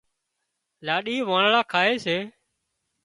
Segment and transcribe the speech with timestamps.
[0.85, 2.17] لاڏي وانۯا کائي سي